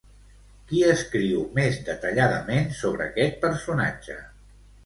[0.71, 4.21] Qui escriu més detalladament sobre aquest personatge?